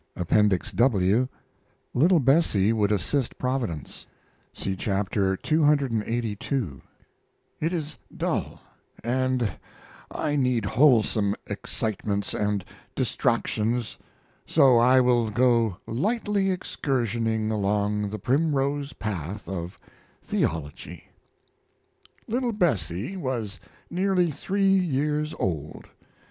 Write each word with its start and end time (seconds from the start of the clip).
APPENDIX 0.15 0.71
W 0.71 1.27
LITTLE 1.93 2.19
BESSIE 2.21 2.73
WOULD 2.73 2.91
ASSIST 2.91 3.37
PROVIDENCE 3.37 4.07
(See 4.51 4.75
Chapter 4.75 5.37
cclxxxii) 5.37 6.81
[It 7.59 7.71
is 7.71 7.99
dull, 8.11 8.59
and 9.03 9.59
I 10.09 10.35
need 10.35 10.65
wholesome 10.65 11.35
excitements 11.45 12.33
and 12.33 12.65
distractions; 12.95 13.99
so 14.47 14.77
I 14.79 14.99
will 14.99 15.29
go 15.29 15.77
lightly 15.85 16.47
excursioning 16.49 17.51
along 17.51 18.09
the 18.09 18.17
primrose 18.17 18.93
path 18.93 19.47
of 19.47 19.77
theology.] 20.23 21.11
Little 22.27 22.53
Bessie 22.53 23.17
was 23.17 23.59
nearly 23.91 24.31
three 24.31 24.63
years 24.67 25.35
old. 25.37 25.89